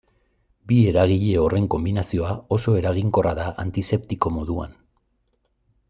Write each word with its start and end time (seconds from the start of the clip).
Bi 0.71 0.77
eragile 0.91 1.35
horren 1.41 1.67
konbinazioa 1.75 2.31
oso 2.57 2.73
eraginkorra 2.81 3.35
da 3.41 3.47
antiseptiko 3.67 4.33
moduan. 4.39 4.75